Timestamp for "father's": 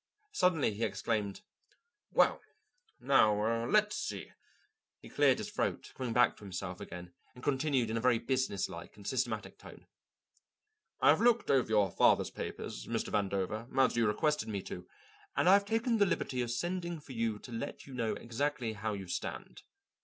11.91-12.31